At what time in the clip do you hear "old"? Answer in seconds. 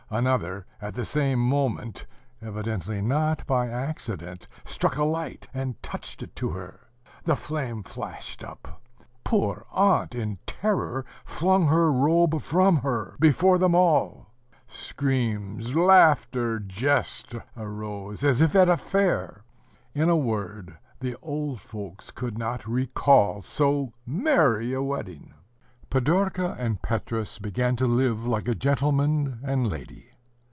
21.21-21.61